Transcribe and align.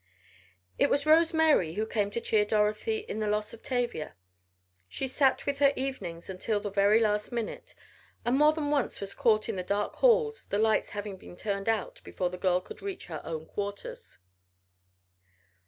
It 0.79 0.89
was 0.89 1.05
Rose 1.05 1.31
Mary 1.31 1.73
who 1.75 1.85
came 1.85 2.09
to 2.09 2.19
cheer 2.19 2.43
Dorothy 2.43 3.05
in 3.07 3.19
the 3.19 3.27
loss 3.27 3.53
of 3.53 3.61
Tavia. 3.61 4.15
She 4.89 5.07
sat 5.07 5.45
with 5.45 5.59
her 5.59 5.73
evenings 5.75 6.27
until 6.27 6.59
the 6.59 6.71
very 6.71 6.99
last 6.99 7.31
minute, 7.31 7.75
and 8.25 8.35
more 8.35 8.51
than 8.51 8.71
once 8.71 8.99
was 8.99 9.13
caught 9.13 9.47
in 9.47 9.57
the 9.57 9.63
dark 9.63 9.97
halls, 9.97 10.47
the 10.47 10.57
lights 10.57 10.89
having 10.89 11.17
been 11.17 11.37
turned 11.37 11.69
out 11.69 12.01
before 12.03 12.31
the 12.31 12.39
girl 12.39 12.61
could 12.61 12.81
reach 12.81 13.05
her 13.05 13.21
own 13.23 13.45
quarters. 13.45 14.17